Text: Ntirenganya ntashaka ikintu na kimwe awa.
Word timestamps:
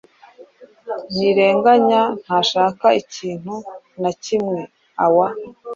Ntirenganya 1.11 2.01
ntashaka 2.23 2.85
ikintu 3.01 3.55
na 4.01 4.11
kimwe 4.23 4.59
awa. 5.03 5.27